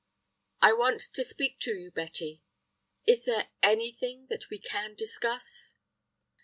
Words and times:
"I 0.63 0.73
want 0.73 1.01
to 1.13 1.23
speak 1.23 1.59
to 1.59 1.75
you, 1.75 1.91
Betty." 1.91 2.41
"Is 3.05 3.25
there 3.25 3.49
anything 3.61 4.25
that 4.31 4.49
we 4.49 4.57
can 4.57 4.95
discuss?" 4.95 5.75